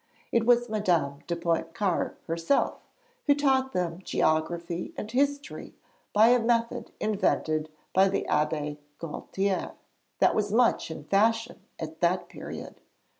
[0.31, 2.79] It was Madame de Pontcarré herself
[3.27, 5.75] who taught them geography and history
[6.11, 9.73] by a method invented by the Abbé Gaultier
[10.17, 12.81] that was much in fashion at that period.